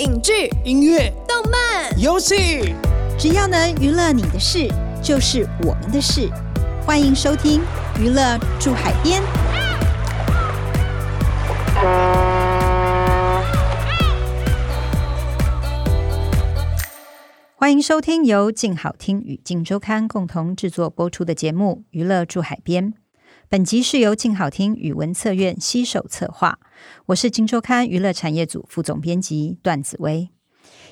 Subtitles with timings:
[0.00, 2.74] 影剧、音乐、动漫、游戏，
[3.18, 4.66] 只要能娱乐你的事，
[5.02, 6.26] 就是我们的事。
[6.86, 7.60] 欢迎收听
[8.00, 9.20] 《娱乐住海边》。
[17.54, 22.94] 欢迎收听由静好听与静周刊共同制作播出的节目《娱乐住海边》。
[23.52, 26.60] 本集是由静好听语文策院携手策划，
[27.06, 30.30] 我是金周刊娱乐产业组副总编辑段子薇。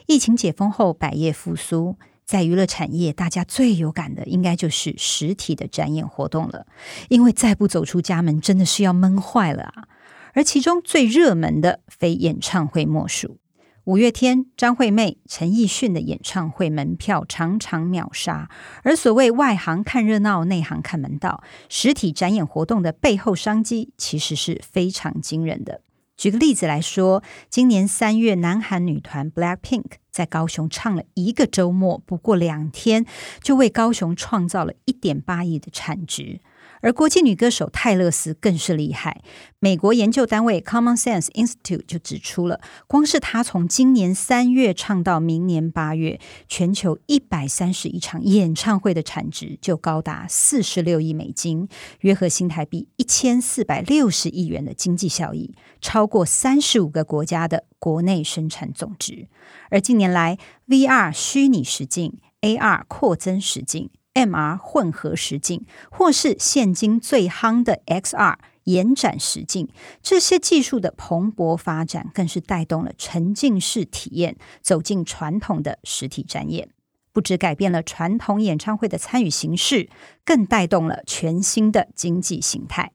[0.09, 6.67] 疫情解封后，百业复苏，在娱乐产业，大家最有感的应该就是实体的展演活动了，
[7.09, 9.87] 因为再不走出家门，真的是要闷坏了啊！
[10.35, 13.39] 而其中最热门的，非演唱会莫属。
[13.89, 18.51] 五月天、张惠妹、陈奕迅的演唱会门票常常秒杀，
[18.83, 25.81] 而所谓外行看热闹，内行看门道，实体展演活动的背后商机其实是非常惊人的。
[26.19, 33.07] 举个例子来说，今年三月，南韩女团 BLACKPINK 在高雄唱了一个周末，不过两天
[33.41, 36.41] 就为高雄创造了一点八亿的产值。
[36.81, 39.23] 而国际女歌手泰勒斯更是厉害，
[39.59, 51.69] 美国研究单位 Common Sense Institute 就指出了，光是她从今年三月唱到明年八月，全球一百三十一场演唱会的产值就高达四十六亿美金，
[52.01, 59.29] 约合新台币一千四百六十亿元的经济效益，超过三十五个国家的国内生产总值。
[59.71, 63.91] 而近年来，VR 虚拟实境、AR 扩增实境。
[64.19, 69.69] MR 混合实境，或是现今最夯的 XR 延展实境，
[70.03, 76.69] 这些技术的蓬勃发展，更是带动了沉浸式体验走进传统的实体展演，
[77.13, 79.89] 不止改变了传统演唱会的参与形式，
[80.25, 82.93] 更带动了全新的经济形态。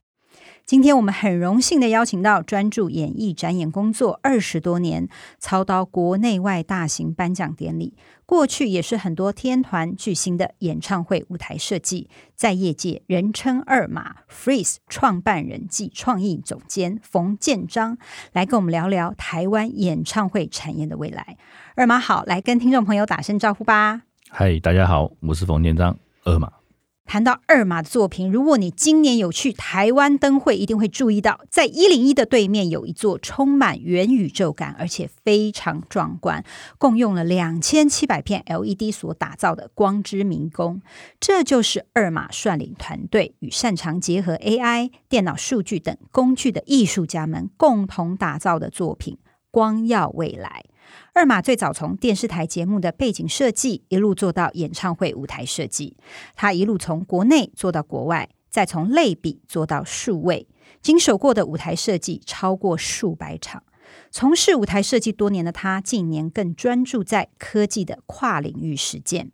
[0.66, 5.06] 今天我们很荣幸的邀请到专注演艺展演工作二十多年，
[5.38, 17.98] 操刀国内外大型颁奖典礼，过去也是很多天团巨星的演唱会舞台设计，在业界人称二马 Freeze 创办人暨创意总监冯建章
[18.32, 21.36] 来跟我们聊聊台湾演唱会产业的未来。
[21.76, 24.04] 二马好，来跟听众朋友打声招呼吧。
[24.30, 26.63] 嗨，大家好，我是冯建章，二马。
[27.04, 36.44] 谈到二马的作品，如果你今年有去台湾灯会，一定会注意到，在一零一的对面有一座充满元宇宙感，而且非常壮观，
[36.76, 40.82] 共用了两千七百片 LED 所打造的光之迷宫。
[41.20, 49.18] 这就是二马率领团队与擅长结合 AI、电脑数据等工具的艺术家们共同打造的作品
[49.52, 50.64] 《光耀未来》。
[51.12, 55.96] 二马最早从电视台节目的背景设计一路做到演唱会舞台设计，
[56.34, 60.48] 他一路从国内做到国外，再从类比做到数位，
[60.80, 63.62] 经手过的舞台设计超过数百场。
[64.10, 69.30] 从事舞台设计多年的他，近年更专注在科技的跨领域实践。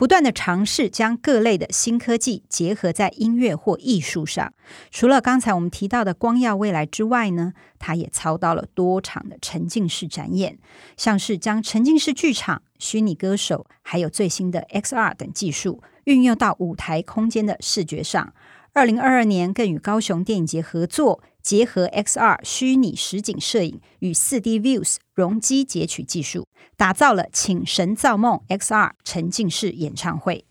[0.00, 4.54] 不断的尝试将各类的新科技结合在音乐或艺术上。
[4.90, 10.58] 除了刚才我们提到的光耀未来之外呢，他也操刀了多场的沉浸式展演，
[10.96, 18.32] 像是将沉浸式剧场、虚拟歌手，还有最新的 XR 等技术运用到舞台空间的视觉上。
[18.72, 21.22] 二零二二年更与高雄电影节合作。
[21.42, 26.46] 结合 XR 虚拟实景摄影与 4D Views 容积截取技术，
[26.76, 30.44] 打造了《请神造梦》XR 沉浸式演唱会。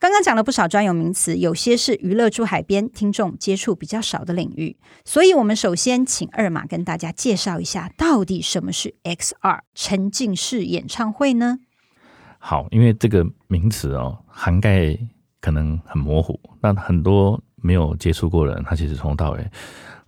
[0.00, 11.58] 刚刚讲了不少专有名词，有些是娱乐住海边听众接触比较少的领域，所以我们首先请二马跟大家介绍一下，到底什么是 XR 沉浸式演唱会呢？
[12.38, 14.96] 好，因为这个名词哦，涵盖
[15.40, 19.50] 可能很模糊，但很多没有接触过的人，他其实从头到尾。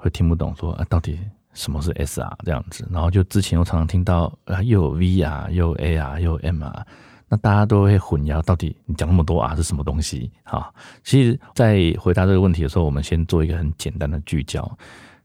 [0.00, 1.19] 会听不懂说啊，到底
[1.53, 2.88] 什么是 SR 这样子？
[2.91, 6.83] 然后就之前又常常听到啊，又有 VR，又有 AR，又有 MR，
[7.28, 10.31] 那大家都会混淆，到底你讲那么多啊是什么东西？
[10.44, 10.72] 哈，
[11.05, 14.78] 其实，在回答这个问题的时候，我们先做一个很简单的聚焦。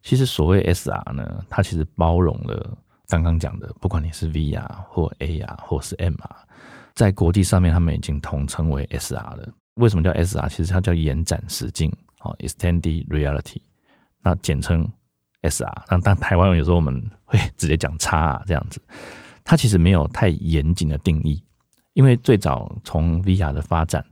[0.03, 6.29] 其实所谓 SR 呢，它其实包容了刚刚讲的，不管你是 VR 或 AR 或是 MR，
[6.93, 9.47] 在国际上面，他们已经统称为 SR 了。
[9.75, 10.47] 为什么叫 SR？
[10.49, 13.57] 其实它叫延展实境，哦，Extended Reality。
[14.25, 14.83] 那简称
[15.43, 18.81] SR，那但台湾有时候我们会 直接讲叉 r 这样子，
[19.43, 21.39] 它其实没有太严谨的定义，
[21.93, 24.03] 因为最早从 VR 的发展，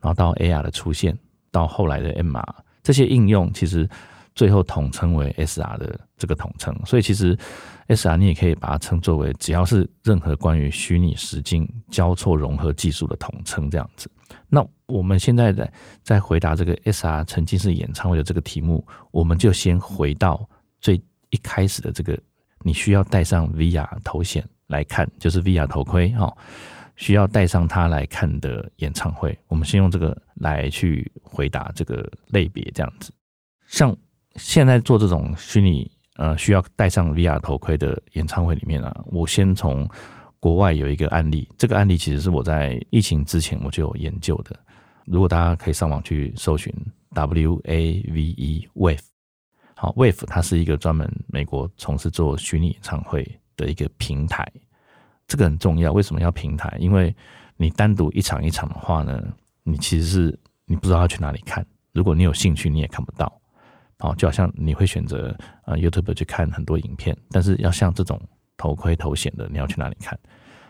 [0.00, 1.18] 然后到 AR 的出现，
[1.50, 2.44] 到后来的 MR
[2.84, 3.88] 这些应用，其实
[4.36, 7.36] 最后统称为 SR 的这个统称，所以其实
[7.88, 14.10] SR 你也可以把它称作为只要是任何关于虚拟实境交错融合技术的统称这样子。
[14.48, 15.72] 那我们现在在
[16.02, 20.46] 在回答这个 SR 沉浸式演唱会的这个题目，我们就先回到
[20.80, 21.00] 最
[21.30, 22.18] 一开始的这个，
[22.60, 26.30] 你需要戴上 VR 头显，来看，就是 VR 头盔哈，
[26.96, 29.36] 需要戴上它来看的演唱会。
[29.48, 33.10] 我们先用这个来去回答这个类别，这样子。
[33.66, 33.96] 像
[34.36, 39.88] 现在做这种虚拟呃需要戴上 VR 头盔的演唱会里面啊，我先从
[40.38, 44.54] 国外有一个案例，这个案例其实是我在疫情之前我就有研究的。
[45.04, 46.72] 如果大家可以上网去搜寻
[47.14, 49.00] W A V E Wave，
[49.74, 54.46] 好，Wave 它是一个专门美国从事做虚拟演唱会的一个平台，
[55.26, 55.92] 这个很重要。
[55.92, 56.76] 为什么要平台？
[56.80, 57.14] 因为
[57.56, 59.22] 你单独一场一场的话呢，
[59.62, 61.64] 你其实是你不知道要去哪里看。
[61.92, 63.32] 如果你有兴趣，你也看不到。
[63.98, 68.20] 好，就好像你会选择呃 YouTube 去看很多影片，但是要像这种
[68.56, 70.18] 头盔头显的，你要去哪里看？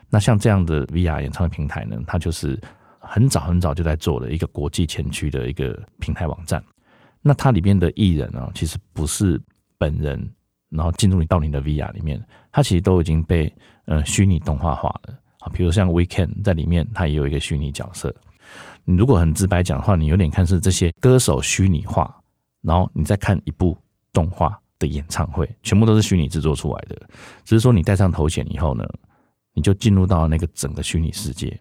[0.08, 2.60] 那像这样的 VR 演唱会平台呢，它就是
[2.98, 6.62] 很早很早就在做的一个国际前驱的一个平台网站。
[7.20, 9.40] 那它里面的艺人呢，其实不是
[9.78, 10.30] 本人。
[10.68, 12.20] 然后进入你到你的 VR 里面，
[12.50, 13.50] 它其实都已经被
[13.84, 15.48] 呃虚拟动画化了啊。
[15.54, 18.12] 比如像 Weekend 在里面，它也有一个虚拟角色。
[18.84, 22.12] 你如果很直白讲的话，你有点看是这些歌手虚拟化，
[22.66, 23.76] 然后你再看一部
[24.12, 27.00] 动画的演唱会，全部都是虚拟制作出来的。
[27.44, 28.84] 只是说你戴上头显以后呢，
[29.54, 31.58] 你就进入到那个整个虚拟世界。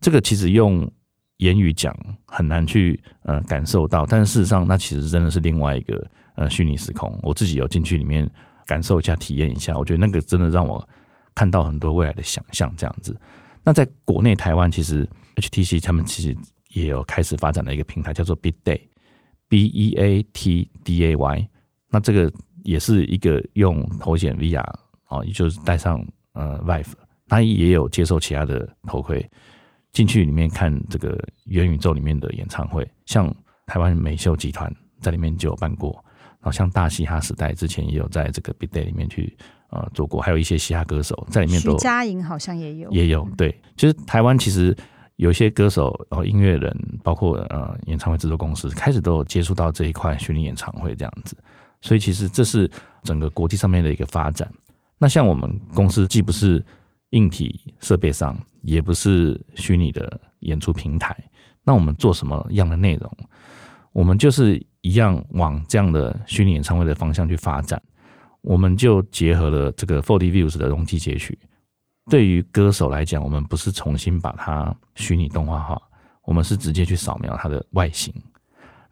[0.00, 0.90] 这个其实用
[1.36, 7.16] 言语讲很难去呃感受到，但是事实上，那其实真的是另外一个呃虚拟时空。
[7.22, 8.28] 我自己有进去里面。
[8.68, 10.84] 感受一下，体验一下，我觉得那个真的让我
[11.36, 12.74] 看到很多未来的想象。
[12.76, 13.16] 这样子，
[13.62, 16.36] 那在国内台湾，其实 HTC 他们其实
[16.70, 18.80] 也有开始发展的一个平台，叫做 Big Day
[19.48, 21.48] Beatday，B E D A Y。
[21.88, 22.32] 那这个
[22.64, 24.60] 也是一个用头显 VR
[25.04, 26.92] 啊，也就是戴上呃 Vive，
[27.28, 29.24] 它也有接受其他的头盔
[29.92, 33.34] 进去里面看这个元宇宙里面的演唱会，像
[33.66, 34.70] 台湾美秀集团
[35.00, 36.02] 在里面就有办过。
[36.38, 39.36] 好像大嘻哈时代之前也有在这个 Beatday 里面去
[39.70, 41.72] 呃做过，还有一些嘻哈歌手在里面都。
[41.72, 44.76] 徐佳莹好像也有，也有对，就是台湾其实
[45.16, 51.36] 有些歌手，然后音乐人，包括呃演唱会制作公司，开始都有接触到这一块虚拟演唱会这样子，
[51.80, 52.70] 所以其实这是
[53.02, 54.50] 整个国际上面的一个发展。
[54.98, 56.64] 那像我们公司既不是
[57.10, 61.16] 硬体设备上，也不是虚拟的演出平台，
[61.64, 63.10] 那我们做什么样的内容？
[63.92, 64.64] 我们就是。
[64.82, 67.82] 一样往这样的虚拟演唱会的方向去发展，
[68.40, 71.36] 我们就结合了这个 Forty Views 的容积截取。
[72.08, 75.80] 对于歌手来讲，我们不是重新把它虚拟动画化，
[76.22, 78.14] 我们是直接去扫描它的外形。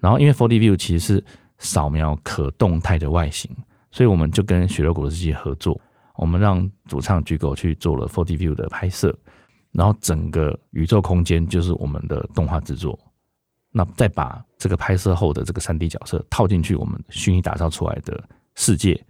[0.01, 1.25] 然后，因为 4D-View 其实是
[1.59, 3.51] 扫描可动态的外形，
[3.91, 5.81] 所以我们就跟雪肉果汁机合作，
[6.17, 9.17] 我们让主唱 Jigo 去做了 4D-View 的拍摄，
[9.73, 12.99] 然后整个宇宙空间就是我们的动画制作。
[13.71, 18.23] 那再把这个拍摄后的这个三 D 角色套进去，我们虚拟打造出来的
[18.57, 19.01] 世界，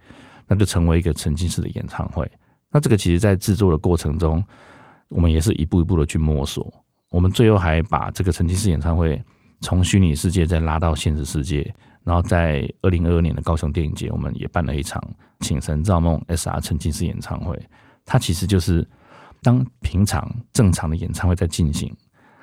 [0.47, 2.29] 那就成为一个沉浸式的演唱会。
[2.71, 4.43] 那这个其实，在制作的过程中，
[5.09, 6.73] 我们也是一步一步的去摸索。
[7.09, 9.21] 我们最后还把这个沉浸式演唱会
[9.61, 11.73] 从虚拟世界再拉到现实世界。
[12.03, 15.01] 然后在二零二二年的高雄电影节，我们也办了一场
[15.45, 17.59] 《请神造梦》SR 沉浸式演唱会。
[18.05, 18.87] 它其实就是
[19.41, 21.91] 当平常正常的演唱会在进行，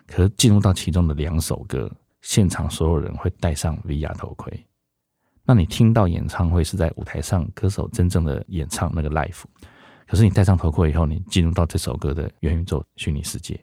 [0.07, 1.91] 可是进入到其中的两首歌。
[2.23, 4.65] 现场所有人会戴上 VR 头盔，
[5.45, 9.43] 那你听到演唱会是在舞台上歌手真正的演唱那个 live，
[10.07, 13.59] 可是你戴上头盔以后，你进入到这首歌的元宇宙虚拟世界，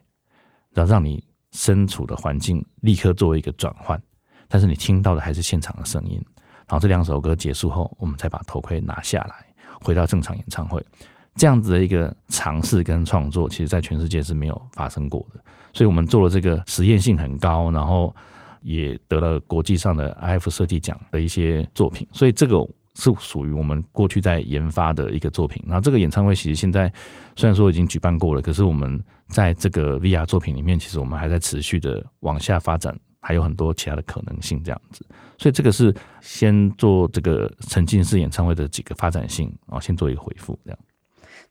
[0.72, 4.00] 然后让你身处的环境立刻作为一个转换，
[4.48, 6.14] 但是你听到的还是现场的声音。
[6.66, 9.46] 然后这两首歌结束后，我们再把头盔拿下来，
[9.82, 10.84] 回到正常演唱会，
[11.34, 15.40] 这样子的一个尝试跟创作，其实在全世界是没有发生过的。
[15.72, 18.14] 所以我们做了这个实验性很高，然后。
[18.62, 22.58] 也得了国际上的 iF 设计奖的一些作品，所以这个
[22.94, 25.62] 是属于我们过去在研发的一个作品。
[25.66, 26.92] 那这个演唱会其实现在
[27.36, 35.06] 虽然说已经举办过了，可是我们在这个 VR 作品里面，其实我们还在持续的往下发展，还有很多其他的可能性这样子。
[35.38, 40.78] 所以这个是先做这个沉浸式演唱会的几个发展性啊，先做一个回复这样。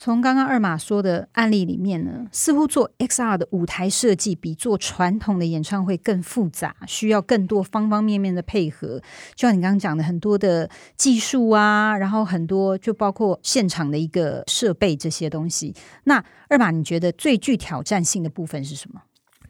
[0.01, 9.01] 从刚刚二马说的案例里面呢，似乎做 XR 的舞台设计比做传统的演唱会更复杂，需要更多方方面面的配合。
[9.35, 15.75] 就像你刚刚讲的，很多的技术啊，然后很多就包括现场的一个设备这些东西。
[16.05, 19.01] 那二马，你觉得最具挑战性的部分是什么？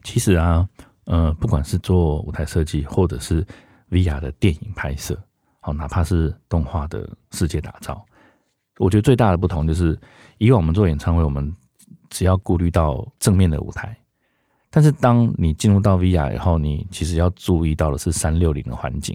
[0.02, 0.68] 其实啊，
[1.04, 3.46] 呃，不管是做舞台设计，或者是
[3.90, 5.16] VR 的电影拍摄，
[5.60, 8.04] 好，哪怕是动画的世界打造，
[8.78, 9.96] 我觉得最大的不同就是。
[10.40, 11.54] 以往我们做演唱会，我们
[12.08, 13.94] 只要顾虑到正面的舞台，
[14.70, 19.14] 但是当你进入到 VR 以后，你其实要注意到的是三六零的环境，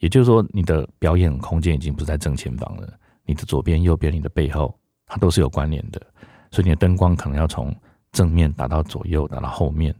[0.00, 2.92] 也就是说，你的表演空间已经不是在正前方了，
[3.24, 4.76] 你的左边、右边、你的背后，
[5.06, 6.02] 它都是有关联的。
[6.50, 7.72] 所以你的灯光可能要从
[8.10, 9.94] 正面打到左右，打到后面。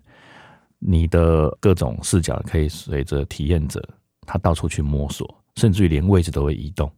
[0.80, 3.80] 你的各种视角可以随着体验者
[4.26, 6.90] 他到处去摸索，甚至于连位置都会移动。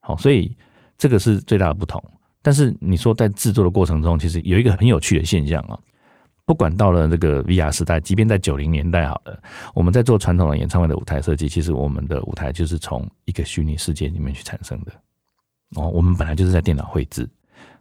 [0.00, 0.54] 好，所以
[0.98, 2.02] 这个是最大的不同。
[2.42, 5.78] 但是你说在制作的过程中，其实有一个很有趣的现象啊，
[6.46, 9.42] 不管到了这个 VR 时代，即便在九零年代好了，
[9.74, 14.92] 我们在做传统的演唱会的舞台设计，其实我们的舞台就是从一个虚拟世界里面去产生的。
[15.76, 17.28] 哦，我们本来就是在电脑绘制，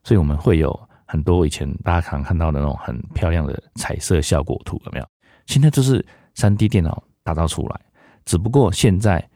[0.04, 5.06] 所以我们会有很多以前大家常看到的那种很漂亮的彩色效果图，有没有？
[5.48, 7.82] 现在就是三 D 电脑打造出来，
[8.26, 9.28] 只不过现在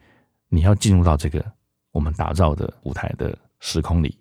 [0.48, 1.44] 你要进入到这个
[1.90, 4.16] 我们打造的舞台的时空里，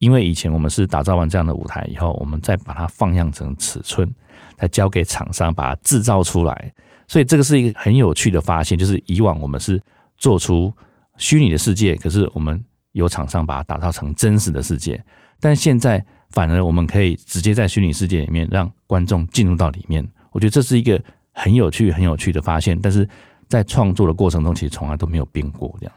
[0.00, 4.12] 因为以前我们是打造完这样的舞台以后，我们再把它放样成尺寸，
[4.58, 6.72] 再交给厂商把它制造出来，
[7.06, 9.80] 所以这个是一个很有趣的发现，就是以往我们是
[10.18, 10.74] 做出
[11.16, 15.00] 虚拟的世界，可是我们有厂商把它打造成真实的世界，
[15.38, 21.00] 但现在反而我们可以直接在虚拟世界里面让观众进入到里面，我觉得这是一个。
[21.32, 23.08] 很有趣，很有趣的发现，但是
[23.48, 25.94] 在创作的过程中，其实从来都没有变过这样。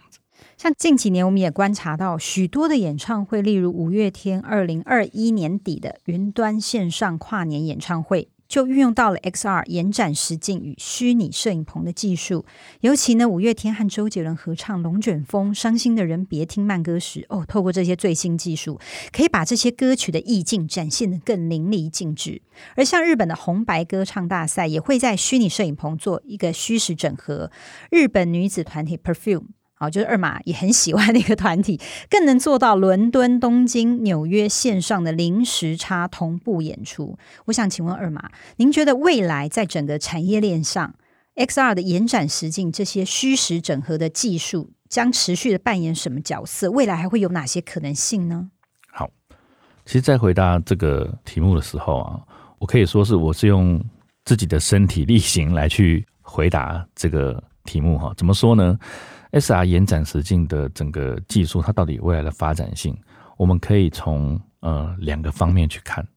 [0.63, 8.29] 像近几年，我们也观察到许多的演唱会，例如五月天二零二一年底的云端线上跨年演唱会。
[8.47, 12.45] 就运用到了 XR 延展实境与虚拟摄影棚的技术，
[12.79, 18.79] 尤其呢，五月天和周杰伦合唱《龙卷风》，伤心的人别听慢歌时，哦，透过这些最新技术，
[19.11, 22.41] 可以把这些歌曲的意境展现得更淋漓尽致。
[22.77, 27.51] 而像日本的红白歌唱大赛，也会在虚拟摄影棚做一个虚实整合。
[27.91, 29.47] 日本女子团体 Perfume。
[29.83, 37.17] 哦，就是二马也很喜欢的一个团体，更能做到伦敦、东京、纽约线上的零时差同步演出。
[37.45, 40.95] 我想请问二马，您觉得未来在整个产业链上
[41.35, 46.69] ，XR 的延展实境这些虚实整合的技术将持续的扮演什么角色？
[46.69, 48.49] 未来还会有哪些可能性呢？
[48.91, 49.09] 好，
[49.85, 52.19] 其实，在回答这个题目的时候啊，
[52.59, 53.83] 我可以说是我是用
[54.25, 58.13] 自己的身体力行来去回答这个题目哈。
[58.15, 58.77] 怎么说呢
[59.33, 62.95] ？XR 延展实境的整个技术，它到底未来的发展性，
[63.35, 66.07] 我们可以从呃两个方面去看。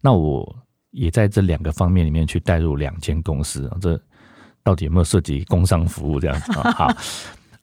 [0.00, 0.56] 那我
[0.90, 4.00] 也在这两个方面里面去带入两间公司，这
[4.62, 6.52] 到底有没有涉及工商服务这样子？
[6.52, 6.92] 好，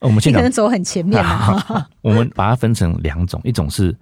[0.00, 1.88] 我们现在可能走很前面啊。
[2.02, 3.96] 我们把它分成两种，一种是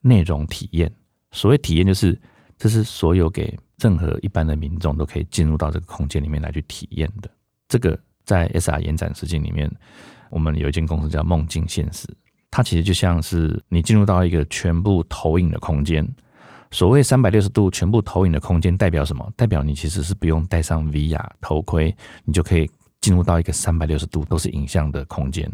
[0.00, 0.90] 内容体验。
[1.32, 2.16] 所谓体验，就是
[2.56, 7.28] 这是所有给任何一般的民众都可以进入到这个空间里面来去体验的。
[7.68, 9.68] 这个在 SR 延展实境里面。
[10.30, 12.08] 我们有一间公司叫梦境现实，
[12.50, 16.06] 它其实就像是你进入到一个全部投影的空间。
[16.70, 19.32] 所谓三百六十度全部投影的空间，代表什么？
[19.36, 22.68] 代表你其实是不用戴上 VR 头盔，你就可以
[23.00, 25.48] 进入到一个三百六十度都是影像的空间。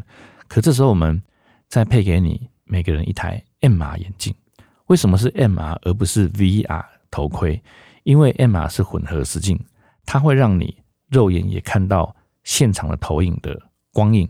[0.48, 1.22] 可这时候，我们
[1.68, 4.34] 再配给你每个人一台 MR 眼镜。
[4.86, 7.62] 为什么是 MR 而不是 VR 头盔？
[8.02, 9.62] 因为 MR 是混合实境，
[10.06, 10.74] 它会让你
[11.10, 13.60] 肉眼也看到现场的投影的
[13.92, 14.26] 光影。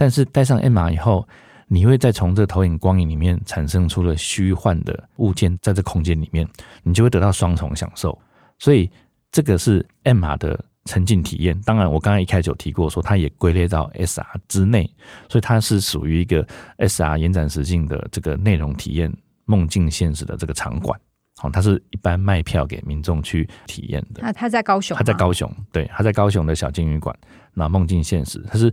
[0.00, 1.28] 但是戴上 MR 以后，
[1.68, 6.48] 你会再从这投影光影里面产生出了虚幻的物件，在这空间里面，
[6.82, 8.18] 你就会得到双重享受。
[8.58, 8.90] 所以
[9.30, 11.60] 这个是 MR 的沉浸体验。
[11.66, 14.90] 当然，我刚才一开始有提过，说它也归类到 SR 之内，
[15.28, 16.46] 所以它是属于一个
[16.78, 19.12] SR 延展实境的这个内容体验、
[19.44, 20.98] 梦境现实的这个场馆。
[21.36, 24.22] 好，它是一般卖票给民众去体验的。
[24.22, 24.96] 那它在高雄？
[24.96, 27.14] 它在高雄，对，它在高雄的小金鱼馆。
[27.52, 28.72] 那梦境现实，它是。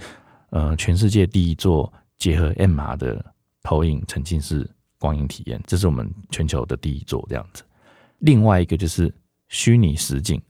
[0.49, 7.63] 呃，全世界第一座结合 MR 的投影沉浸式光影体验，这是我们全球的第一座这样子。
[8.19, 9.13] 另外一个就是
[9.49, 10.41] 虚拟实景，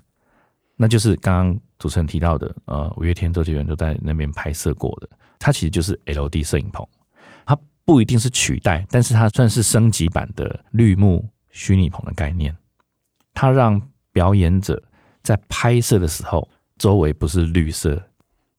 [0.75, 5.09] 那就是刚刚主持人提到的，呃，五月天、周杰伦都在那边拍摄过的。
[5.39, 6.87] 它其实就是 LD 摄影棚，
[7.45, 12.55] 它不一定是取代，但是它算是升级版的绿幕虚拟棚的概念。
[13.33, 14.81] 它让表演者
[15.21, 18.01] 在拍摄的时候，周围不是绿色。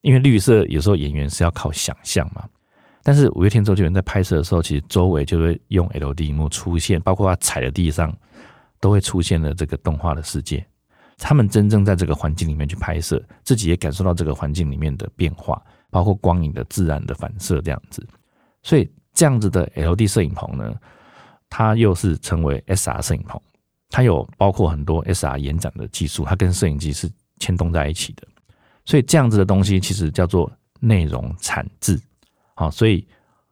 [0.02, 2.48] 因为绿色有时候演员是要靠想象嘛，
[3.02, 8.14] 但是五月天周杰伦在拍摄的时候，其实周围就会用 LED 荧幕出现，包括他踩的地上
[8.80, 10.64] 都会出现了这个动画的世界。
[11.16, 18.06] 他们真正在这个环境里面去拍摄，自己也感受到这个环境里面的变化，包括光影的自然的反射这样子。
[18.62, 20.72] 所以这样子的 L D 摄影棚呢，
[21.50, 23.40] 它又是称为 SR 摄影棚，
[23.90, 28.22] 它有包括很多 SR 延展的技术，它跟摄影机是牵动在一起的。
[28.88, 32.00] 所以这样子的东西其实叫做内容产制，
[32.54, 33.07] 好，所以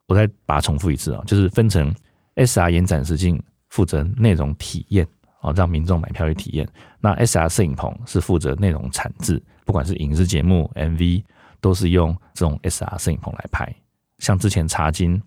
[0.07, 1.93] 我再把它重复一次啊，就是分成
[2.33, 3.39] S R 延展实境
[3.69, 5.07] 负责内容体验，
[5.41, 6.67] 哦，让民众买票去体验。
[6.99, 11.23] 那 S R 摄影棚是负责内容产制，不管是影视节目、MV，
[11.61, 13.71] 都是用这种 S R 摄影棚来拍。
[14.17, 15.21] 像之前茶金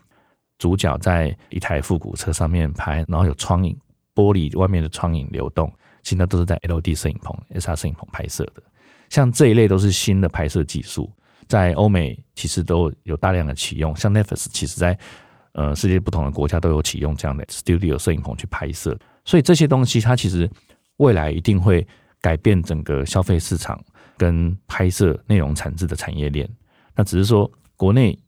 [0.58, 3.78] 主角在一台复古车上面拍，然后有窗影
[4.12, 8.62] 玻璃外面的窗影流动，其实都是在 L D 摄影棚、SR 摄影棚拍摄的。
[9.10, 11.12] 像这一类都是新的拍摄技术，
[11.46, 13.94] 在欧美其实都有大量的启用。
[13.94, 14.98] 像 Netflix 其实在
[15.52, 18.98] 呃世界不同的国家都有启用这样的 Studio 摄影棚去拍摄。
[19.24, 20.48] 所以这些东西它其实
[20.96, 21.86] 未来一定会
[22.20, 23.78] 改变整个消费市场
[24.16, 26.48] 跟拍摄内容产制的产业链。
[26.94, 28.18] 那只是说国内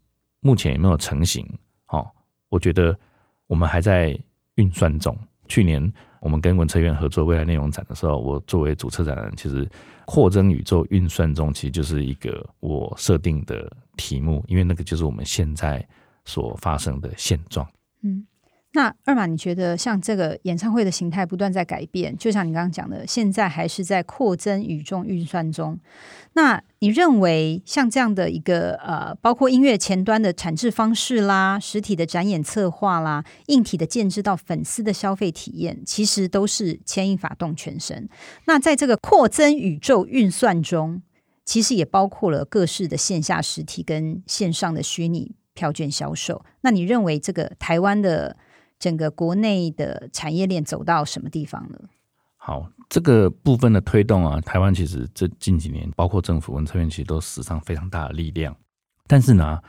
[0.41, 1.47] 目前有没有成型？
[1.89, 2.11] 哦，
[2.49, 2.99] 我觉得
[3.47, 4.19] 我们还在
[4.57, 5.17] 运算中。
[5.47, 9.69] 去年我们跟文策院合作未来内容展的时候，我作为主策展人，其实
[10.07, 15.85] 扩增宇宙运算中，其实就是一个我设定的题目，因为那个就是我们现在
[16.25, 17.67] 所发生的现状。
[18.03, 18.25] 嗯。
[18.75, 25.79] 那二马，你觉得像这个演唱会的形态不断在改变，就像你刚刚讲的，现在还是在扩增宇宙运算中。
[26.33, 38.09] 那你认为像这样的一个呃，包括音乐前端的产制方式啦，实体的展演策划啦，硬体的建制到粉丝的消费体验，其实都是牵一发动全身。
[38.47, 41.03] 那在这个扩增宇宙运算中，
[41.45, 46.45] 其实也包括了各式的线下实体跟线上的虚拟票券销售。
[46.63, 48.37] 那你认为这个台湾的
[48.81, 51.83] 整个国内的产业链走到什么地方了？
[52.45, 58.53] 好，这个部分的推动啊，台湾其实这近几年，包括政府、文策院，其实都使上非常大的力量。
[59.07, 59.63] 但是呢，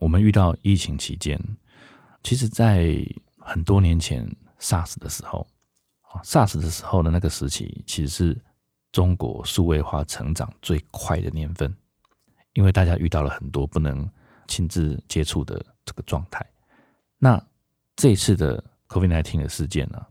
[0.00, 1.40] 我们遇到疫情期间，
[2.24, 2.98] 其实，在
[3.38, 4.28] 很多年前
[4.58, 5.46] SARS 的时候
[6.00, 8.42] 啊，SARS 的时候的那个时期，其实是
[8.90, 11.72] 中国数位化成长最快的年份，
[12.54, 14.04] 因为大家遇到了很多不能
[14.48, 16.44] 亲自接触的这个状态。
[17.18, 17.40] 那
[17.94, 20.04] 这一次的 COVID-19 的事件呢、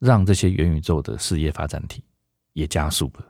[0.00, 2.02] 让这些元宇宙的事业发展体
[2.54, 3.24] 也加速了。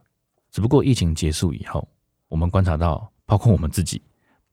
[0.50, 1.87] 只不过疫情结束以后，
[2.29, 4.00] 我们观察到，包括我们自己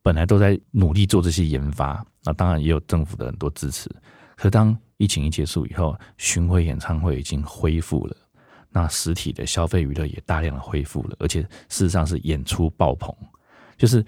[0.01, 3.89] 本来都在努力做这些研发，那当然也有政府的很多支持。
[4.35, 8.15] 可当疫情一结束以后，巡回演唱会已经恢复了，
[8.69, 13.15] 那实体的消费娱乐也大量的恢复了，而且事实上是演出爆棚，
[13.77, 14.05] 就是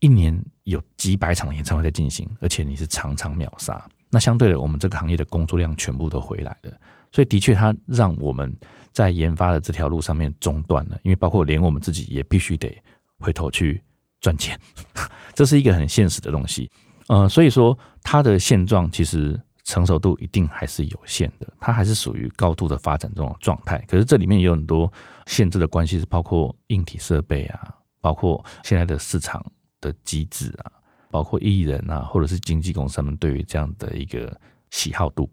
[0.00, 3.82] 一年有几百场演唱会在进行，而且你是场场秒杀。
[4.10, 6.72] 那相对的，我们这个行业的工作量全部都回来了，
[7.12, 8.52] 所以的确，它让我们
[8.90, 12.76] 在研发的这条路上面中断了，因为包括连我们自己也必须得
[13.20, 13.80] 回头去
[14.20, 14.58] 赚钱，
[15.34, 16.70] 这是一个很现实的东西。
[17.08, 23.78] 呃，所以说它的现状其实成熟度一定还是有限的，它还是属于高度的发展这种状态。
[23.86, 24.92] 可是这里面有很多
[25.26, 29.44] 限制的关系，是包括硬体设备啊，包括现在的市场
[29.80, 30.72] 的机制啊。
[31.10, 34.34] 包括艺人啊，或者是经纪公司他们对于这样的一个
[34.70, 35.30] 喜好度，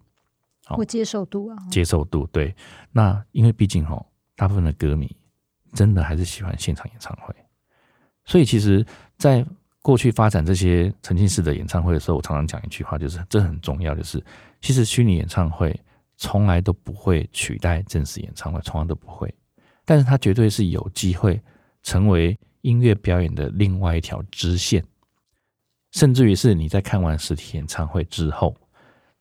[0.75, 2.55] 或接受度啊，接受度对。
[2.91, 4.03] 那因为毕竟哈，
[4.35, 5.15] 大部分的歌迷
[5.73, 7.33] 真的还是喜欢现场演唱会，
[8.25, 8.85] 所以其实，
[9.17, 9.45] 在
[9.81, 14.23] 过去发展这些沉浸式的演唱会的时候，我常常讲一句话，就是这很重要，就是
[14.61, 15.79] 其实虚拟演唱会
[16.17, 19.33] 从来都不会取代正式演唱会，从来都不会，
[19.85, 21.41] 但是它绝对是有机会
[21.81, 24.83] 成为音乐表演的另外一条支线。
[25.91, 28.55] 甚至于是你在看完实体演唱会之后，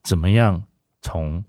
[0.03, 0.63] 怎么样
[1.09, 1.42] 从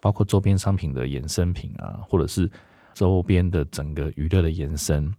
[0.00, 2.50] 包括周边商品的衍生品啊，或者是
[2.94, 5.12] 周边的整个娱乐的延伸，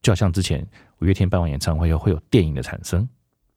[0.00, 0.64] 就好像之前
[1.00, 3.08] 五月天办完演唱会后会有电影的产生，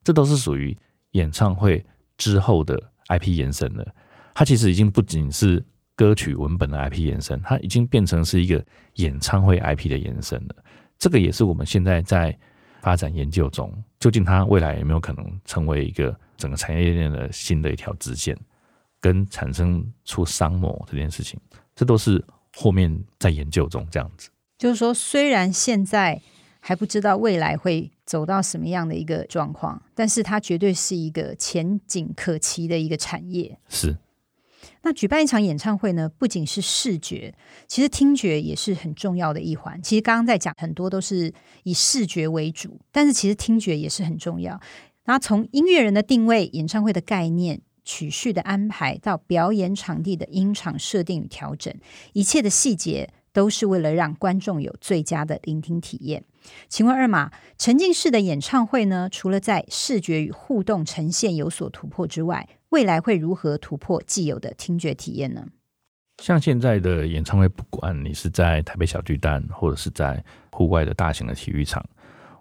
[0.04, 0.76] 这都是属于
[1.12, 1.86] 演唱会
[2.18, 3.86] 之后的 IP 延伸了。
[4.34, 5.64] 它其实已经不仅是
[5.96, 10.56] 歌曲文本的 IP 延伸，它已经变成是一个演唱会 IP 的延伸了。
[10.98, 12.36] 这个也是我们现在在。
[12.82, 18.34] 发展研究中，究竟它未来有没有可能成为一个整个产业链的新的一条支线，
[19.00, 21.40] 跟产生出商谋这件事情，
[21.76, 22.24] 这都是
[22.56, 24.30] 后面在研究中这样子。
[24.58, 26.22] 就是说，虽然现在
[26.60, 33.58] 还不知道未来会走到什么样的一个状况，但是它绝对是一个前景可期的一个产业。
[33.70, 33.98] 是。
[34.82, 37.34] 那举办一场演唱会呢，不仅是视觉，
[37.68, 39.82] 其实听觉也是很重要的一环。
[39.82, 41.34] 其实刚刚在讲很多都是
[41.64, 44.60] 以视觉为主，但是其实听觉也是很重要。
[45.04, 51.74] 然后从音乐人的定位、演唱会的概念、曲序的安排，到表演场地的音场设定与调整，
[52.14, 56.24] 一切的细节都是为了让观众有最佳的聆听体验。
[56.68, 65.48] 请问二马，沉浸式的演唱会呢，除了在视觉与互动呈现有所突破之外，未来会如何突破既有的听觉体验呢？
[66.22, 71.84] 像现在的演唱会，不管你是在台北小巨蛋，或者是在户外的大型的体育场，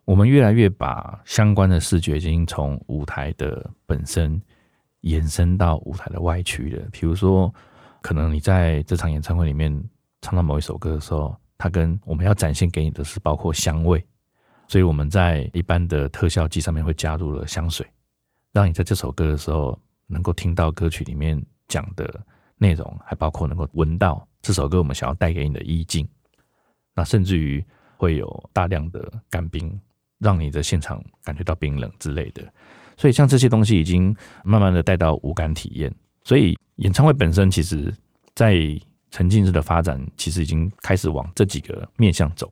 [0.05, 4.39] 我们越来越把相关的视觉已经从舞台的本身
[5.01, 6.79] 延伸到舞台的外区的。
[6.91, 7.53] 比如说，
[8.03, 9.73] 可能你在这场演唱会里面
[10.21, 14.05] 唱到某一首歌的时候，它跟我们要展现给你的是包括香味，
[14.67, 17.87] 所以我们在一般的特效机上面会加入了香水，
[18.53, 22.25] 让你在这首歌的时候能够听到歌曲里面讲的
[22.57, 26.09] 内容，还包括能够闻到这首歌我们想要带给你的意境，
[26.95, 27.65] 那甚至于
[27.97, 29.81] 会有大量的干冰，
[30.19, 32.43] 让你的现场感觉到冰冷之类的。
[32.99, 35.91] 所以像这些东西已经慢慢的带到五感体验，
[36.25, 37.95] 所以演唱会本身其实
[38.35, 38.57] 在
[39.11, 42.51] 沉浸式的发展，其实已经开始往这几个面向走。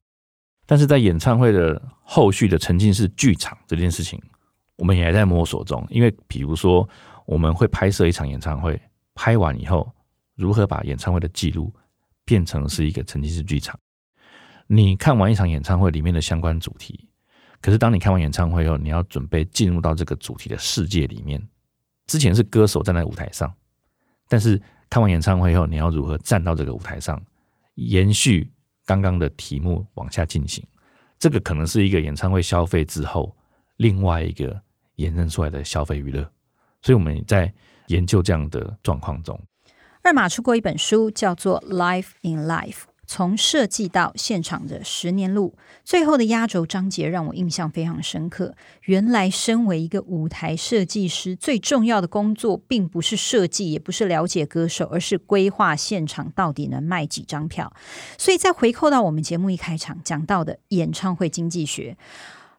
[0.64, 4.20] 但是在演唱会的后续的沉浸式剧场这件事情，
[4.76, 5.86] 我们也还在摸索中。
[5.90, 6.88] 因为比如说，
[7.24, 8.80] 我们会拍摄一场演唱会，
[9.14, 9.92] 拍完以后，
[10.34, 11.72] 如何把演唱会的记录
[12.24, 13.78] 变成是一个沉浸式剧场？
[14.66, 17.08] 你看完一场演唱会里面的相关主题，
[17.60, 21.40] 可是当你看完演唱会后，你要准备进入到这个主题的世界里面。
[22.06, 23.52] 之前是歌手站在舞台上，
[24.28, 27.20] 但是看完演唱会后，你要如何站到这个舞台上，
[27.74, 28.50] 延续？
[28.84, 30.64] 刚刚的题目往下进行，
[31.18, 33.36] 这个可能是一个演唱会消费之后
[33.78, 34.56] 另外一个
[34.94, 36.22] 延伸出来的消费娱乐，
[36.82, 37.52] 所以我们在
[37.88, 39.36] 研究这样的状况中。
[40.02, 42.70] 二马出过一本书，叫做《Life in Life》。
[43.06, 48.54] 从设计到现场的十年路，最后的压轴章节让我印象非常深刻。
[48.82, 57.72] 原来，身为一个舞台设计师，最重要的工作并不是设计，也不是了解歌手，而是规划现场到底能卖几张票。
[58.18, 61.96] 所以，再回扣到我们节目一开场讲到的演唱会经济学，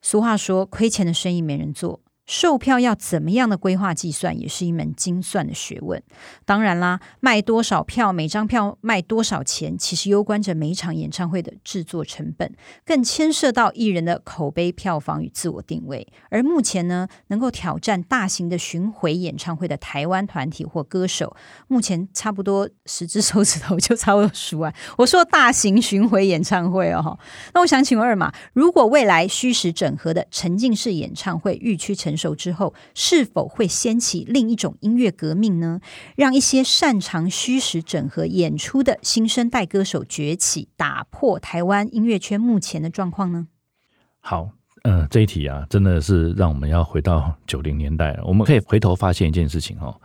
[0.02, 6.04] 俗话说：“亏钱的生意没人做。”售票要怎么样的规划计算，也是一门精算的学问。
[6.44, 12.54] 当然啦，卖多少票，每张票卖多少钱，其实攸关着每一场演唱会的制作成本，
[12.86, 16.06] 更牵涉到艺人的口碑、票房与自我定位。
[16.30, 21.34] 而目前呢，能够挑战大型的巡回演唱会的台湾团体或歌手，
[21.70, 24.74] 目前差不多十只手指头就差不多数完。
[24.98, 27.18] 我说大型巡回演唱会哦，
[27.54, 35.80] 那我想请问二马，如果未来虚实整合的沉浸式演唱会日趋成熟之后，是否会掀起另一种音乐革命呢？
[36.16, 43.48] 让一些擅长虚实整合演出的新生代歌手崛起，打破台湾音乐圈目前的状况呢？
[44.20, 44.50] 好，
[44.84, 48.24] 呃，这一题啊，真的是让我们要回到九零年代了。
[48.26, 49.96] 我们可以回头发现一件事情哦，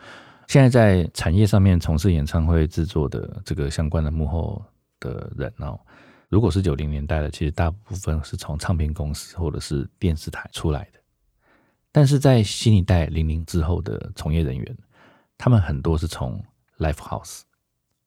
[0.46, 4.62] 现在在产业上面从事演唱会制作的这个相关的幕后
[5.00, 5.78] 的人哦，
[6.28, 11.01] 如果是九零年代的，其实大部分是从唱片公司或者是电视台出来的。
[11.92, 14.78] 但是在新一代零零之后的从业人员，
[15.36, 16.42] 他们很多是从
[16.78, 17.42] Live House，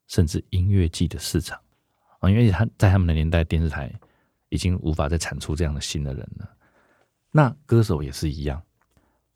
[0.07, 1.59] 甚至音乐季的市场
[2.19, 3.93] 啊，因为他在他们的年代，电视台
[4.49, 6.49] 已经无法再产出这样的新的人了。
[7.29, 8.59] 那歌手也是一样，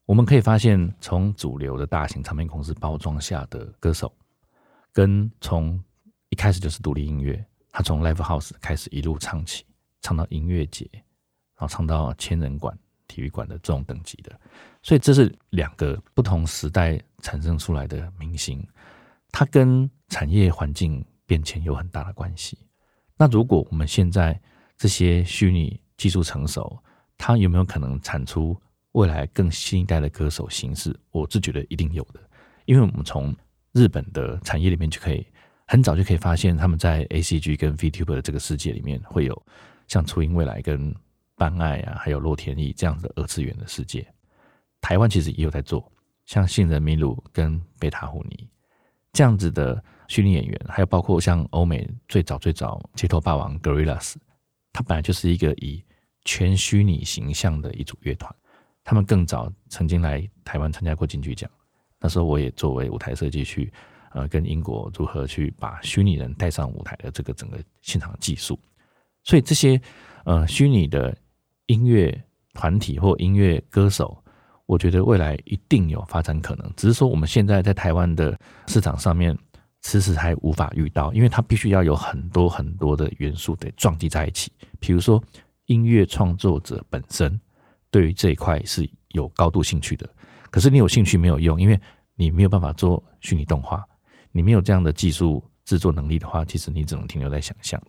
[0.05, 4.12] 我们可以发现，从主流的大型唱片公司包装下的歌手，
[4.91, 5.79] 跟从
[6.29, 9.63] 一开始就是独立音乐，他从 Live House 开始一路唱起，
[10.01, 12.75] 唱到音乐节，然后唱到千人馆。
[13.10, 14.39] 体育馆的这种等级的，
[14.82, 18.65] 所以这是两个不同时代产生出来的明星，
[19.32, 22.58] 它跟产业环境变迁有很大的关系。
[23.17, 24.39] 那如果我们现在
[24.78, 26.82] 这些虚拟技术成熟，
[27.17, 28.56] 它有没有可能产出
[28.93, 30.98] 未来更新一代的歌手形式？
[31.12, 32.22] 我是觉得一定有的，
[32.65, 33.36] 因为我们从
[33.74, 35.26] 日本的产业里面就可以
[35.65, 39.45] 很早就可以发现，他们在 ACG 跟 VTuber 的这个世界里面会有
[39.88, 40.95] 像初音未来跟。
[41.39, 44.06] 班爱啊，还有洛天依这样子的二次元的世界，
[44.82, 45.89] 台湾其实也有在做，
[46.25, 48.45] 像杏仁米鲁跟贝塔胡尼
[49.13, 54.15] 这样子的虚拟演员，还有包括像欧美最早最早街头霸王 Gorillas，
[54.73, 55.82] 他本来就是一个以
[56.25, 58.30] 全虚拟形象的一组乐团，
[58.84, 61.49] 他们更早曾经来台湾参加过金曲奖，
[62.02, 63.71] 那时候我也作为舞台设计去
[64.12, 68.60] 呃跟英国如何去把虚拟人带上舞台的这个整个现场技术，
[69.23, 69.82] 所以这些
[70.25, 71.15] 呃虚拟的。
[71.69, 72.12] 音乐
[72.55, 74.17] 团体或音乐歌手，
[74.65, 76.73] 我觉得未来一定有发展可能。
[76.75, 79.38] 只是说我们现在在台湾的市场上面，
[79.84, 84.51] 迟迟还无法遇到，因为它必须要有很多很多的元素得撞击在一起。
[84.79, 85.23] 比如说，
[85.67, 87.39] 音乐创作者本身
[87.91, 90.10] 对于这一块是有高度兴趣的，
[90.49, 91.79] 可是你有兴趣没有用，因为
[92.15, 93.86] 你没有办法做虚拟动画，
[94.32, 97.79] 你没有这样的技术制作能力的话，其实你只能停留在想象。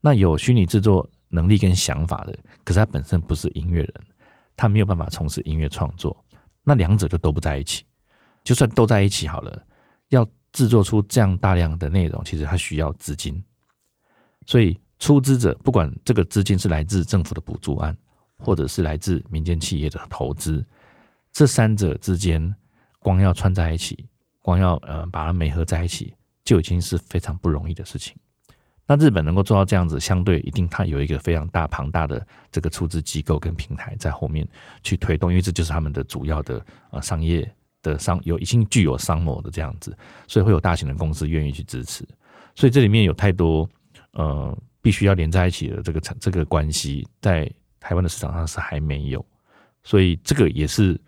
[0.00, 1.06] 那有虚拟制作。
[1.32, 2.36] 能力跟想法的，
[2.70, 3.94] 可是他本身不是音乐人，
[4.54, 6.16] 他没有办法从事音乐创作，
[6.62, 7.84] 那两者就都不在一起。
[8.44, 9.60] 就算都在一起好了，
[10.10, 13.42] 要制作出这样大量的内容，其实他需要资金。
[14.46, 17.96] 所以出资者不管这个资金是来自政府的补助案，
[18.38, 20.64] 或者是来自民间企业的投资，
[21.32, 22.54] 这三者之间
[23.00, 24.08] 光要串在一起，
[24.42, 28.16] 光要呃把它媒合在一起，就已经是非常不容易的事情。
[28.90, 34.44] 那日本能够做到这样子，相对一定它有一个非常大庞大的这个出资机构跟平台在后面
[34.82, 37.48] 去推动，因为这就是他们的主要的呃商业
[37.84, 42.04] 的商有已经具有商模的这样子，所以会有大型的公司愿意去支持。
[42.56, 43.70] 所以这里面有太多
[44.14, 47.48] 呃必须要连在一起的这个这个关系，在
[47.78, 49.24] 台湾的市场上是还没有，
[49.84, 51.00] 所以这个也是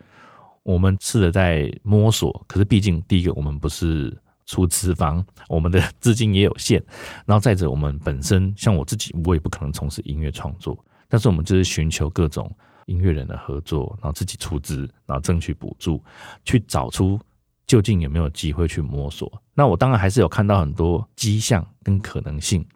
[0.63, 2.45] 我们试着在摸索。
[2.47, 4.17] 可是毕竟第一个我们不是
[4.53, 6.83] 出资方，我们的资金也有限，
[7.25, 10.77] 然后再者我们本身像我自己，我也不可能从事音乐创作，
[11.09, 12.49] 但是我们就是寻求各种。
[12.87, 16.03] 音乐人的合作，然后自己出资，然后争取补助，
[16.43, 17.17] 去找出
[17.65, 19.31] 究竟有没有机会去摸索。
[19.53, 22.67] 那我当然还是有看到很多迹象跟可能性。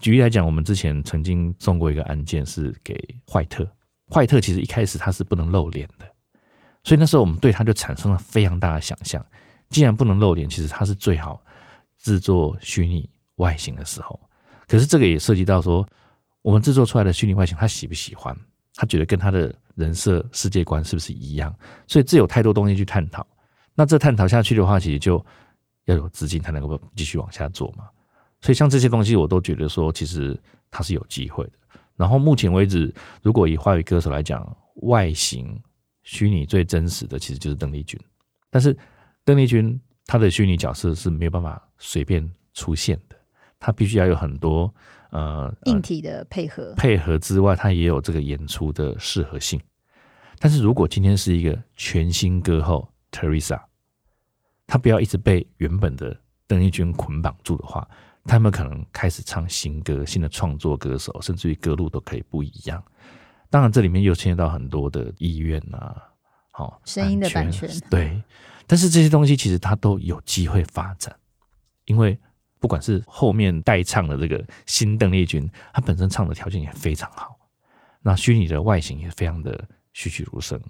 [0.00, 2.94] 举例来讲，我们之前曾经送过一个案件是给
[3.26, 3.66] 坏特，
[4.10, 6.04] 坏特其实一开始他是不能露脸的，
[6.84, 9.24] 所以那时候我们对他就产生了非常大的想象。
[9.72, 11.42] 既然不能露脸，其实他是最好
[11.98, 14.20] 制作虚拟外形的时候。
[14.68, 15.84] 可是这个也涉及到说，
[16.42, 18.36] 我们制作出来的虚拟外形，他喜不喜欢？
[18.74, 21.54] 他觉得跟他的人设世界观是不是一样？
[21.86, 23.26] 所以这有太多东西去探讨。
[23.74, 25.24] 那这探讨下去的话，其实就
[25.86, 27.88] 要有资金才能够继续往下做嘛。
[28.40, 30.38] 所以像这些东西，我都觉得说，其实
[30.70, 31.52] 他是有机会的。
[31.96, 35.60] 然后目前为止，如果以华语歌手来讲，外形
[36.02, 38.00] 虚拟最真实的，其实就是邓丽君。
[38.50, 38.76] 但是
[39.24, 43.16] 邓丽君她的虚拟角色是没有办法随便出现的，
[43.58, 44.72] 她必须要有很多。
[45.10, 49.60] 呃，硬体的配合配合之外，她也有这个演出的适合性。
[50.38, 53.60] 但是如果今天是一个全新歌后 Teresa，
[54.66, 57.86] 她不要一直被原本的邓丽君捆绑住的话，
[58.24, 62.82] 他们可能开始唱新歌，新的创作歌手，甚至于歌路都可以不一样。
[63.50, 65.94] 当然，这里面又牵涉到很多的意愿啊，
[66.52, 68.22] 好声音的版权对。
[68.72, 71.14] 但是这些东西其实它都有机会发展，
[71.84, 72.18] 因为。
[72.58, 77.36] 不管是后面代唱的这个新邓丽君，她本身唱的条件也非常好，
[78.00, 80.62] 那虚拟的外形也非常的栩栩如生，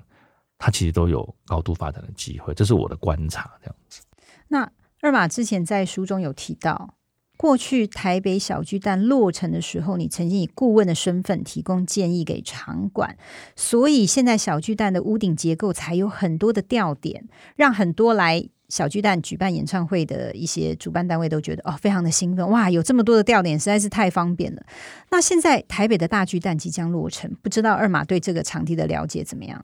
[0.56, 3.52] 她其实都有高度发展的机会，这是我的观察。
[3.60, 4.00] 这样子。
[4.48, 6.94] 那二马之前在书中有提到，
[7.42, 13.16] 过去台北小巨蛋落成的时候，你曾经以顾问的身份提供建议给场馆，
[13.56, 17.24] 所以现在小巨蛋的屋顶结构才有很多的吊点，
[17.56, 18.48] 让很多来。
[18.68, 24.62] 小巨蛋举办演唱会的一些主办单位都觉得哦，非常的兴奋哇，有这么多的吊点，实在是太方便了。
[25.10, 29.62] 那现在台北的大巨蛋即将落成，不知道二马对这个场地的了解怎么样？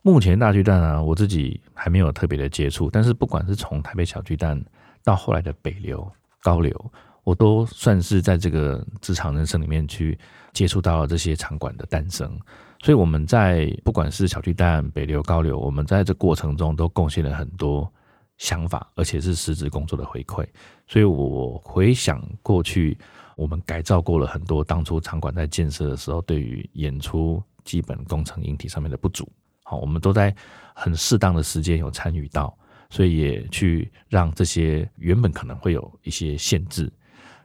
[0.00, 4.64] 目前大巨蛋啊，我自己还没有特别的接触，但是不管是从台北小巨蛋
[5.04, 6.10] 到后来的北流、
[6.42, 6.92] 高流，
[7.24, 10.18] 我都算是在这个职场人生里面去
[10.52, 12.38] 接触到了这些场馆的诞生。
[12.82, 17.90] 所以我们在不管是小巨蛋、北流、高流，我们在这过程中都贡献了很多。
[18.38, 20.44] 想法，而且是实质工作的回馈，
[20.88, 22.98] 所以我回想过去，
[23.36, 29.30] 我们改造过了很多当初场馆在建设的时候，对于演出基本工程硬体上面的不足，
[29.62, 30.34] 好，我们都在
[30.74, 32.56] 很适当的时间有参与到，
[32.92, 36.92] 所以也去让这些原本可能会有一些限制，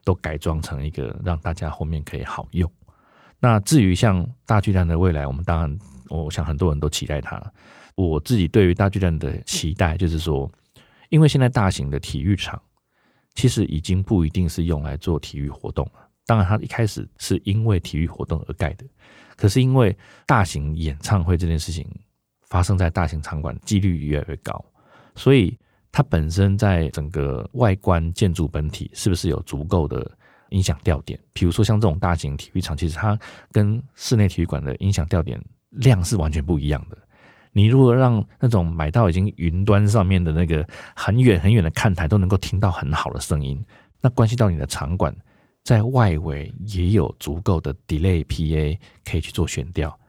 [0.04, 2.70] 都改装成一个让大家后面可以好用。
[3.40, 5.80] 那至于像大巨蛋的未来，我们当然，
[6.10, 7.42] 我想很多人都期待它。
[7.96, 10.52] 我自己对于大巨蛋的期待就是说。
[11.10, 12.62] 因为现在大型的体育场
[13.34, 16.06] 其实已经不一定是用来做体育活动了。
[16.26, 18.84] 当然，它一开始是因为体育活动而盖的，
[19.38, 21.88] 可是因为大型演唱会这件事情
[22.50, 24.66] 发生在大型场馆，几率越来越高，
[25.18, 25.58] 所以
[25.92, 30.10] 它本身在整个外观建筑本体是不是有足够的
[30.50, 31.20] 音响吊点？
[31.34, 33.20] 比如说像这种大型体育场，其实它
[33.52, 36.98] 跟室内体育馆的音响吊点量是完全不一样的。
[37.52, 40.64] 你如果让那种买到已经云端上面的那个
[40.96, 43.60] 很远很远的看台都能够听到很好的声音，
[44.00, 45.16] 那关系到你的场馆
[45.64, 50.00] 在外围也有足够的 delay PA 可以去做悬吊，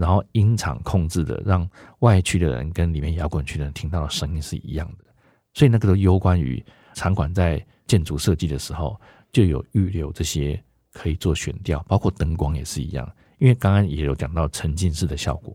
[0.00, 5.04] 然后音场控制的让外区的人跟里面摇滚区的人听到的声音是一样的，
[5.52, 8.98] 所以那个都攸关于场馆在建筑设计的时候
[9.30, 10.58] 就有预留这些
[10.94, 13.06] 可以做悬吊，包括灯光也是一样，
[13.38, 15.54] 因为刚刚也有讲到沉浸式的效果。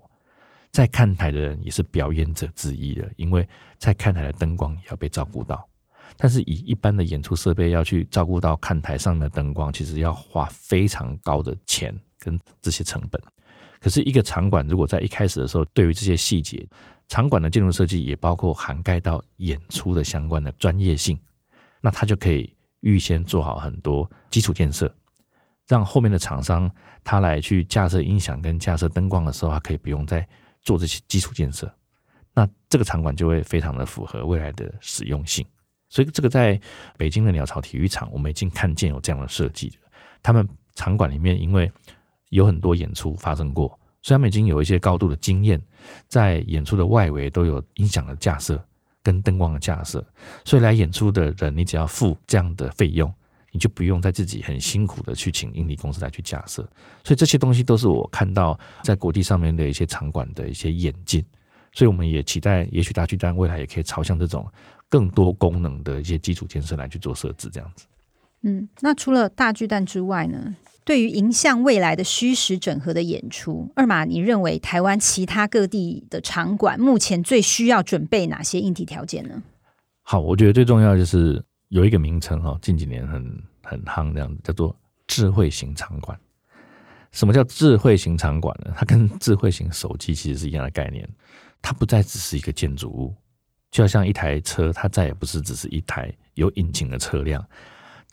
[0.72, 3.48] 在看台的人也是表演者之一的，因为
[3.80, 5.68] 在看台的灯光也要被照顾到。
[6.18, 13.22] 但是以一般的演出设备要去照顾到看台上的灯光，其实要花非常高的钱跟这些成本。
[13.86, 16.68] 可是，一个场馆如果在一开始的时候，对于这些细节，
[17.08, 21.16] 场馆的建筑设计也包括涵盖到演出的相关的专业性，
[21.82, 24.92] 那他就可以预先做好很多基础建设，
[25.68, 26.68] 让后面的厂商
[27.04, 30.28] 他来去架设音响跟架设灯光的时候，他可以不用再。
[30.64, 31.72] 做这些基础建设，
[32.34, 35.46] 那这个场馆就会非常的符合未来的使用性。
[35.90, 36.60] 所以这个在
[36.98, 39.72] 北京的鸟巢体育场，我们已经看见有这样的设计。
[40.24, 41.72] 他们场馆里面因为
[42.36, 43.68] 有很多演出发生过，
[44.02, 45.62] 所以他们已经有一些高度的经验，
[46.08, 48.62] 在演出的外围都有音响的架设
[49.02, 50.06] 跟灯光的架设，
[50.44, 53.12] 所以来演出的人，你只要付这样的费用，
[53.52, 56.62] 你就不用再自己很辛苦的去请硬体公司来去架设。
[57.04, 61.24] 所以这些东西都是我看到在国际上面的一些场馆的一些演进。
[61.72, 64.46] 所以我们也期待，也许大巨蛋未来也可以朝向这种
[64.90, 67.86] 更多功能的一些基础建设来去做设置，这样子。
[68.46, 70.56] 嗯，那除了大巨蛋之外呢？
[70.84, 79.42] 对于迎向未来的虚实整合的演出，二马，你认为台湾其他各地的场馆目前最需要准备哪些硬体条件呢？
[80.04, 84.76] 好，我觉得最重要就是有一个名称哈，近几年很很夯这样子，叫做
[85.08, 86.16] 智慧型场馆。
[87.12, 88.72] 什么叫智慧型场馆呢？
[88.78, 91.10] 它跟 智慧型手机其实是一样的概念。
[91.64, 93.12] 它不再只是一个建筑物，
[93.72, 97.44] 就好像一台车，它再也不是只是一台有引擎的车辆，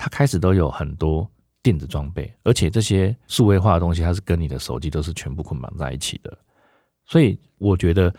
[0.03, 1.31] 它开始都有很多
[1.63, 6.37] 电子装备，而且这些数位化的东西，它是跟你的手机都是全部捆绑在一起的。
[7.07, 8.13] 所以我觉得，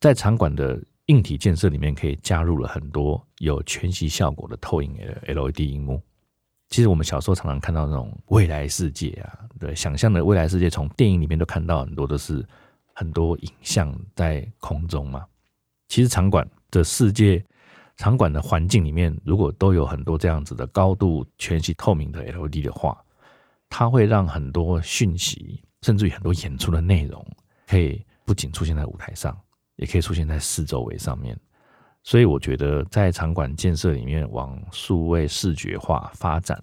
[0.00, 6.00] 在场馆的硬体建设里面，可以加入了很多有全息效果的透影 LED 荧幕。
[6.70, 12.42] 其实我们小时候常常看到那种未来世界啊，对，想象的未来世界，从电影里面都看到很多都是。
[12.94, 15.24] 很多影像在空中嘛，
[15.86, 17.40] 其实场馆的世界、
[17.98, 22.96] 场馆的环境里面，如果都有很多这样子的高度全息透明的 LED 的话，
[23.68, 27.24] 它会让很多讯息，甚至于很多演出的内容，
[27.66, 29.36] 可以不仅出现在舞台上，
[29.76, 31.38] 也可以出现在四周围上面。
[32.04, 36.62] 所以我觉得，在场馆建设里面往数位视觉化发展，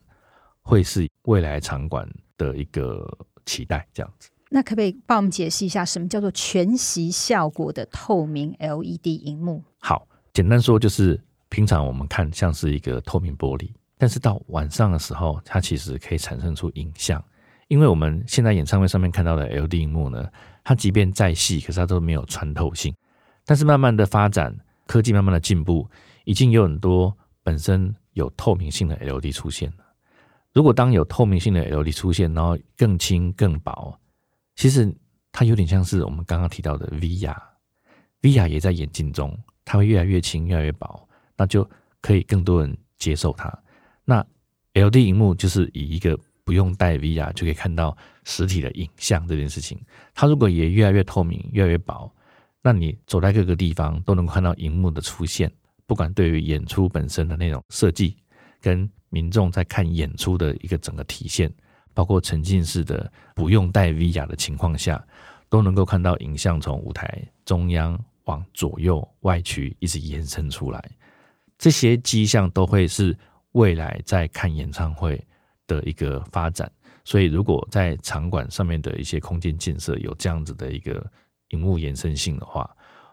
[0.61, 3.05] 会是未来场馆的一个
[3.45, 4.29] 期待，这样子。
[4.49, 9.61] 那可不可以帮我们解释一下，什么叫做全息效果的透明 LED 荧幕？
[9.79, 11.17] 好，简单说就是，
[11.47, 17.23] 平常我们看像是一个透明玻璃，但是到晚上的时候，它其实可以产生出影像。
[17.69, 20.29] 因为我们现在演唱会上面看到的 L D 荧幕呢，
[20.61, 22.93] 它即便再细，可是它都没有穿透性。
[23.45, 24.53] 但是慢慢的发展，
[24.85, 25.89] 科技慢慢的进步，
[26.25, 29.85] 已经有很多本身有透明性的 L D 出现了。
[30.51, 33.97] 如果当有透明性的 L D 出现，然后更轻更薄。
[34.57, 34.93] 其实
[35.31, 39.33] 它有点像是我们刚刚提到的 VR，VR 也在眼镜中，
[39.65, 43.51] 它会越来越轻，越来越薄，那就可以更多人接受它。
[44.05, 44.25] 那
[44.73, 49.77] L D 荧幕就是以一个不用带 VR 就可以看到实体的影像这件事情，
[50.13, 52.09] 它如果也越来越透明，越来越薄，
[52.61, 55.51] 那你走在各个地方都能看到荧幕的出现，
[55.85, 58.15] 不管对于演出本身的那种设计，
[58.61, 61.51] 跟民众在看演出的一个整个体现。
[61.93, 65.01] 包括沉浸式的不用带 VR 的情况下，
[65.47, 70.91] 都能够看到影像从舞台中央往左右外区一直延伸出来，
[71.57, 73.17] 这些迹象都会是
[73.53, 75.19] 未来在看演唱会
[75.65, 76.71] 的一个发展。
[77.03, 81.05] 所以，如果在场馆上面的一些空间建设有这样子的一个
[81.49, 82.69] 荧幕延伸性的话，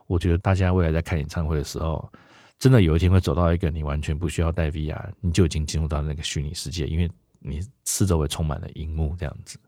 [0.06, 2.10] 我觉得大家未来在看演唱会的时候，
[2.58, 7.10] 真的有一天会走到一个你完全不需要带 VR，你就已经进入到那个虚拟世界，因为。
[7.44, 9.58] 你四周围充满了荧幕，这样子。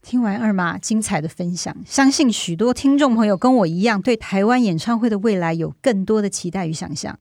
[0.00, 7.18] 听完二马精彩的分享，相信许多听众朋友跟我一样，对台湾演唱会的未来有更多的期待与想象。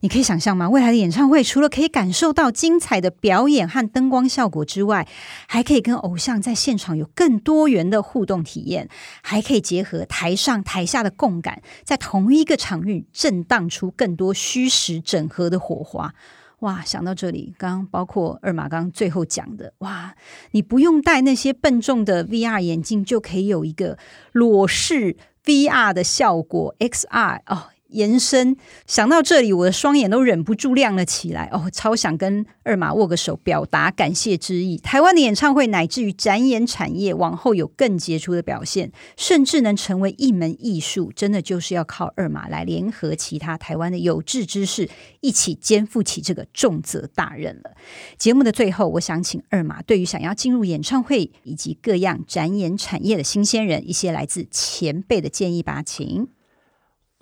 [0.00, 0.68] 你可以想象吗？
[0.68, 5.06] 未来的演唱会除了可以感受到精彩的表演和灯光效果之外，
[5.46, 8.88] 还可以跟偶像在现场有更多元的互动体验，
[9.22, 16.14] 还可以结合台上台下的共感，在同一个场域震荡出更多虚实整合的火花。
[16.64, 20.14] 哇，想到这里，刚刚包括二马刚最后讲的，哇，
[20.52, 23.98] 你不用戴那些笨重的 VR 眼镜，就可以有一个
[24.32, 27.64] 裸视 VR 的效果，XR 哦。
[27.88, 31.48] 延伸，想到这里，我的双眼都忍不住亮了起来。
[31.52, 34.76] 哦，超想跟二马握个手，表达感谢之意。
[34.78, 44.88] 台湾的演唱会，乃至于展演产业，往后有更杰出的表现，甚至能成为一门艺术，真的就是要靠二马来联合其他台湾的有志之士，
[45.20, 47.76] 一起肩负起这个重责大任了。
[48.18, 56.26] 节目的最后，我想请二马对于想要进入演唱会以及各样展演产业的新鲜人，一些来自前辈的建议吧，请。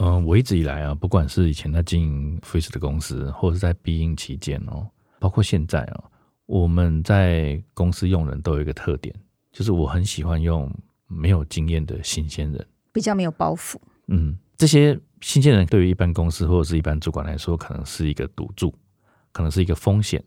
[0.04, 4.84] 嗯，我一直以来啊，不管是以前在经营 Freeze 的公司，或者是在必应期间哦，
[5.20, 6.04] 包括现在啊，
[6.46, 9.14] 我们在公司用人都有一个特点，
[9.52, 10.68] 就是我很喜欢用
[11.06, 13.76] 没有经验的新鲜人，比较没有包袱。
[14.08, 18.74] 嗯，这些新鲜人对于一般公司或者是一般主管来说，可能是一个赌注，
[19.30, 20.20] 可能是一个风险。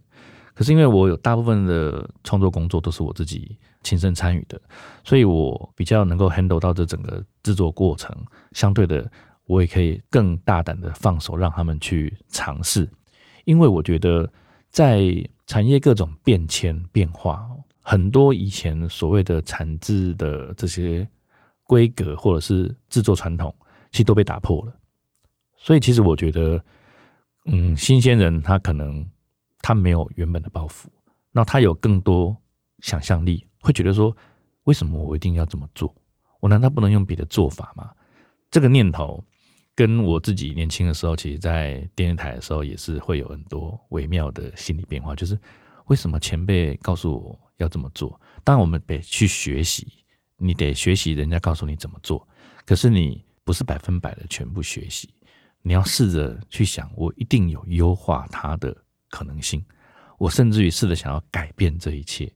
[0.53, 4.57] 可是因为我有大部分的创作工作都是我自己亲身参与的，
[5.03, 8.15] 所以我比较能够 handle 到这整个制作过程，
[8.53, 9.11] 相对的。
[9.45, 12.89] 我也可以更大胆的放手，让他们去尝试，
[13.43, 14.31] 因为我觉得
[14.69, 15.03] 在
[15.45, 17.47] 产业各种变迁变化，
[17.81, 21.07] 很多以前所谓的产制的这些
[21.63, 23.53] 规格或者是制作传统，
[23.91, 24.73] 其实都被打破了。
[25.55, 26.63] 所以，其实我觉得，
[27.45, 29.07] 嗯，新鲜人他可能
[29.61, 30.85] 他没有原本的包袱，
[31.31, 32.35] 那他有更多
[32.79, 34.15] 想象力，会觉得说，
[34.65, 35.93] 为什么我一定要这么做？
[36.39, 37.91] 我难道不能用别的做法吗？
[38.51, 39.23] 这个念头
[39.75, 45.37] 跟我自己年轻的时候，其实在电视台的时候也是会有很多微妙的心理变化，就是
[45.87, 48.19] 为什么前辈告诉我要这么做？
[48.43, 49.87] 当，我们得去学习，
[50.37, 52.25] 你得学习人家告诉你怎么做，
[52.65, 55.09] 可是你不是百分百的全部学习。
[55.61, 58.75] 你要试着去想，我一定有优化它的
[59.09, 59.63] 可能性。
[60.17, 62.31] 我甚至于试着想要改变这一切。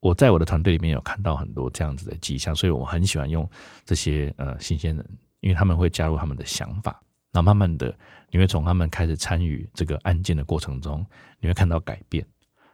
[0.00, 3.48] 我在我的团队里面有看到很多这样子的迹象，所以我很喜欢用
[3.84, 7.00] 这些呃新鲜人，因为他们会加入他们的想法。
[7.32, 7.96] 那慢慢的，
[8.30, 11.04] 你会从他们开始参与这个案件的过程中，
[11.38, 12.26] 你会看到改变。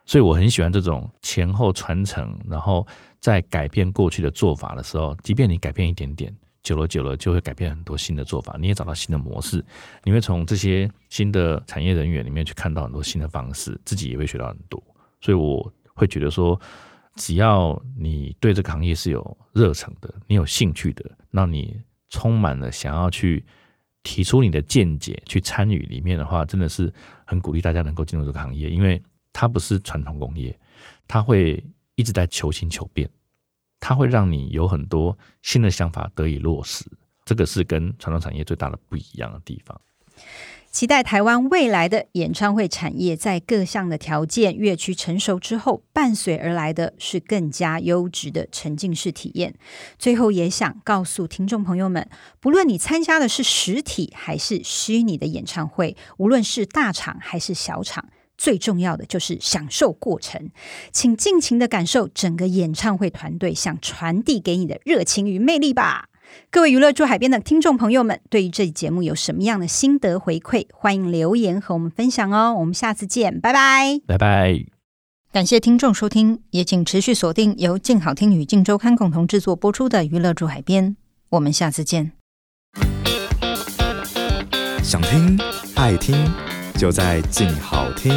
[0.05, 2.87] 所以我很喜欢这种前后传承，然后
[3.19, 6.35] 在改变过去的做法的时候，即便你改变一点点。
[6.63, 8.57] 久了久了，就会改变很多新的做法。
[8.59, 9.63] 你也找到新的模式，
[10.03, 14.83] 你会从这些新的产业人员里面去看到很多新的方式，自己也会学到很多。
[15.21, 16.59] 所以我会觉得说，
[17.15, 21.79] 只要你对这个行业是有热忱的，你有兴趣的，那你
[22.09, 23.43] 充满了想要去
[24.03, 26.93] 提出你的见解、去参与里面的话，真的是
[27.25, 29.01] 很鼓励大家能够进入这个行业，因为
[29.33, 30.57] 它不是传统工业，
[31.07, 31.63] 它会
[31.95, 33.09] 一直在求新求变。
[33.79, 36.83] 它会让你有很多新的想法得以落实，
[37.25, 39.79] 这个是跟传统产业最大的不一样的地方。
[40.77, 49.55] 期待台湾未来的演唱会产业在各项的条件越趋成熟之后，伴随而来的是更加优质的沉浸式体验。
[49.97, 52.07] 最后也想告诉听众朋友们，
[52.39, 58.09] 不论你参加的是实体还是虚拟的演唱会，无论是大场还是小场。
[58.37, 60.51] 最重要的就是享受过程，
[60.91, 66.09] 请尽情的感受整个演唱会团队想传递给你的热情与魅力吧！
[66.49, 72.55] 各位娱乐驻海边的听众朋友们，对于这期节目有什么样的心得回馈，欢迎留言和我们分享哦！
[72.59, 74.65] 我们下次见，拜拜，拜拜！
[75.31, 80.91] 感谢听众收听，也请持续锁定由静好听与静周刊共同制作播出的《娱乐驻海边》，
[81.29, 82.13] 我们下次见。
[84.83, 85.39] 想听
[85.75, 86.15] 爱听。
[86.77, 88.13] 就在静好听。